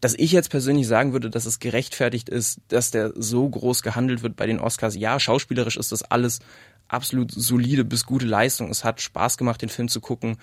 dass 0.04 0.16
ich 0.16 0.34
jetzt 0.34 0.50
persönlich 0.50 0.86
sagen 0.86 1.14
würde, 1.14 1.30
dass 1.30 1.46
es 1.46 1.60
gerechtfertigt 1.60 2.28
ist, 2.28 2.60
dass 2.68 2.92
der 2.92 3.14
so 3.16 3.48
groß 3.48 3.84
gehandelt 3.84 4.22
wird 4.22 4.36
bei 4.36 4.46
den 4.46 4.60
Oscars. 4.60 4.98
Ja, 4.98 5.18
schauspielerisch 5.18 5.78
ist 5.78 5.94
das 5.94 6.04
alles 6.04 6.40
absolut 6.90 7.32
solide 7.32 7.86
bis 7.86 8.06
gute 8.06 8.26
Leistung. 8.26 8.70
Es 8.70 8.84
hat 8.84 9.00
Spaß 9.00 9.38
gemacht, 9.38 9.62
den 9.62 9.70
Film 9.70 9.88
zu 9.88 10.02
gucken. 10.02 10.36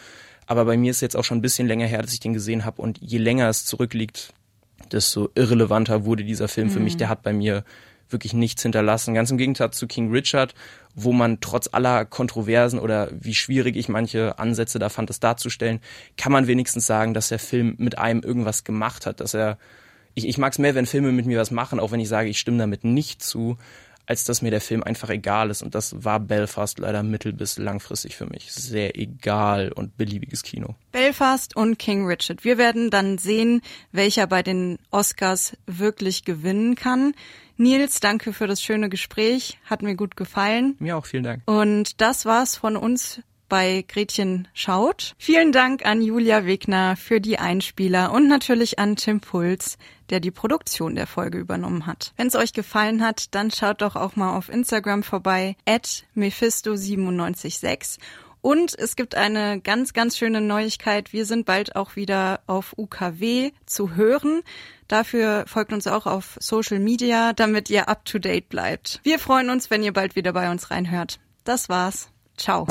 Aber 0.46 0.64
bei 0.64 0.78
mir 0.78 0.90
ist 0.90 1.02
jetzt 1.02 1.14
auch 1.14 1.24
schon 1.24 1.38
ein 1.38 1.42
bisschen 1.42 1.68
länger 1.68 1.86
her, 1.86 2.00
dass 2.00 2.14
ich 2.14 2.20
den 2.20 2.32
gesehen 2.32 2.64
habe. 2.64 2.80
Und 2.80 2.98
je 3.02 3.18
länger 3.18 3.50
es 3.50 3.66
zurückliegt, 3.66 4.32
desto 4.90 5.28
irrelevanter 5.34 6.06
wurde 6.06 6.24
dieser 6.24 6.48
Film 6.48 6.68
mhm. 6.68 6.72
für 6.72 6.80
mich. 6.80 6.96
Der 6.96 7.10
hat 7.10 7.22
bei 7.22 7.34
mir 7.34 7.64
wirklich 8.12 8.34
nichts 8.34 8.62
hinterlassen. 8.62 9.14
Ganz 9.14 9.30
im 9.30 9.38
Gegenteil 9.38 9.70
zu 9.70 9.86
King 9.86 10.10
Richard, 10.10 10.54
wo 10.94 11.12
man 11.12 11.40
trotz 11.40 11.68
aller 11.72 12.04
Kontroversen 12.04 12.78
oder 12.78 13.08
wie 13.12 13.34
schwierig 13.34 13.76
ich 13.76 13.88
manche 13.88 14.38
Ansätze 14.38 14.78
da 14.78 14.88
fand, 14.88 15.10
es 15.10 15.20
darzustellen, 15.20 15.80
kann 16.16 16.32
man 16.32 16.46
wenigstens 16.46 16.86
sagen, 16.86 17.14
dass 17.14 17.28
der 17.28 17.38
Film 17.38 17.74
mit 17.78 17.98
einem 17.98 18.22
irgendwas 18.22 18.64
gemacht 18.64 19.06
hat, 19.06 19.20
dass 19.20 19.34
er 19.34 19.58
ich, 20.14 20.26
ich 20.26 20.38
mag 20.38 20.52
es 20.52 20.58
mehr, 20.58 20.74
wenn 20.74 20.86
Filme 20.86 21.12
mit 21.12 21.26
mir 21.26 21.38
was 21.38 21.50
machen, 21.50 21.78
auch 21.78 21.92
wenn 21.92 22.00
ich 22.00 22.08
sage, 22.08 22.28
ich 22.28 22.38
stimme 22.38 22.58
damit 22.58 22.84
nicht 22.84 23.22
zu, 23.22 23.58
als 24.10 24.24
dass 24.24 24.42
mir 24.42 24.50
der 24.50 24.60
Film 24.60 24.82
einfach 24.82 25.08
egal 25.08 25.50
ist. 25.50 25.62
Und 25.62 25.76
das 25.76 26.04
war 26.04 26.18
Belfast 26.18 26.80
leider 26.80 27.04
mittel- 27.04 27.32
bis 27.32 27.58
langfristig 27.58 28.16
für 28.16 28.26
mich. 28.26 28.50
Sehr 28.52 28.98
egal 28.98 29.70
und 29.70 29.96
beliebiges 29.96 30.42
Kino. 30.42 30.74
Belfast 30.90 31.54
und 31.54 31.78
King 31.78 32.06
Richard. 32.06 32.42
Wir 32.42 32.58
werden 32.58 32.90
dann 32.90 33.18
sehen, 33.18 33.62
welcher 33.92 34.26
bei 34.26 34.42
den 34.42 34.78
Oscars 34.90 35.56
wirklich 35.66 36.24
gewinnen 36.24 36.74
kann. 36.74 37.14
Nils, 37.56 38.00
danke 38.00 38.32
für 38.32 38.48
das 38.48 38.60
schöne 38.60 38.88
Gespräch. 38.88 39.60
Hat 39.64 39.82
mir 39.82 39.94
gut 39.94 40.16
gefallen. 40.16 40.74
Mir 40.80 40.96
auch, 40.96 41.06
vielen 41.06 41.22
Dank. 41.22 41.42
Und 41.46 42.00
das 42.00 42.24
war's 42.24 42.56
von 42.56 42.76
uns 42.76 43.20
bei 43.50 43.84
Gretchen 43.86 44.48
Schaut. 44.54 45.14
Vielen 45.18 45.52
Dank 45.52 45.84
an 45.84 46.00
Julia 46.00 46.46
Wegner 46.46 46.96
für 46.96 47.20
die 47.20 47.38
Einspieler 47.38 48.12
und 48.12 48.28
natürlich 48.28 48.78
an 48.78 48.96
Tim 48.96 49.20
Puls, 49.20 49.76
der 50.08 50.20
die 50.20 50.30
Produktion 50.30 50.94
der 50.94 51.06
Folge 51.06 51.36
übernommen 51.36 51.86
hat. 51.86 52.14
Wenn 52.16 52.28
es 52.28 52.36
euch 52.36 52.54
gefallen 52.54 53.04
hat, 53.04 53.34
dann 53.34 53.50
schaut 53.50 53.82
doch 53.82 53.96
auch 53.96 54.16
mal 54.16 54.34
auf 54.38 54.48
Instagram 54.48 55.02
vorbei, 55.02 55.56
at 55.66 56.04
Mephisto976. 56.16 57.98
Und 58.42 58.78
es 58.78 58.96
gibt 58.96 59.14
eine 59.14 59.60
ganz, 59.60 59.92
ganz 59.92 60.16
schöne 60.16 60.40
Neuigkeit. 60.40 61.12
Wir 61.12 61.26
sind 61.26 61.44
bald 61.44 61.76
auch 61.76 61.96
wieder 61.96 62.40
auf 62.46 62.74
UKW 62.78 63.50
zu 63.66 63.94
hören. 63.96 64.40
Dafür 64.88 65.44
folgt 65.46 65.72
uns 65.72 65.86
auch 65.86 66.06
auf 66.06 66.36
Social 66.40 66.78
Media, 66.78 67.32
damit 67.32 67.68
ihr 67.70 67.88
up 67.88 68.04
to 68.04 68.18
date 68.18 68.48
bleibt. 68.48 69.00
Wir 69.02 69.18
freuen 69.18 69.50
uns, 69.50 69.70
wenn 69.70 69.82
ihr 69.82 69.92
bald 69.92 70.16
wieder 70.16 70.32
bei 70.32 70.50
uns 70.50 70.70
reinhört. 70.70 71.20
Das 71.44 71.68
war's. 71.68 72.08
Ciao. 72.36 72.66